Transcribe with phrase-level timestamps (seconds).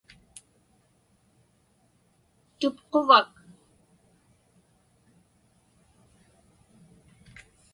[2.59, 3.29] Tupquvak?